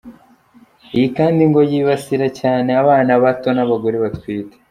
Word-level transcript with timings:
Iyi 0.95 1.07
kandi 1.17 1.41
ngo 1.49 1.59
yibasira 1.71 2.27
cyane 2.39 2.69
abana 2.81 3.11
bato 3.23 3.47
n’abagore 3.53 3.97
batwite. 4.03 4.55